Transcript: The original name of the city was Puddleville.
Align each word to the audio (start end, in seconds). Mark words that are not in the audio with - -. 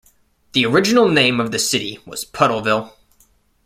The 0.53 0.65
original 0.65 1.07
name 1.09 1.39
of 1.39 1.51
the 1.51 1.59
city 1.59 1.99
was 2.07 2.25
Puddleville. 2.25 2.91